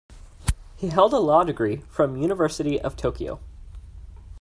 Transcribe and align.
He 0.77 0.87
held 0.87 1.13
a 1.13 1.19
law 1.19 1.43
degree 1.43 1.83
from 1.91 2.17
University 2.17 2.81
of 2.81 2.95
Tokyo. 2.97 3.39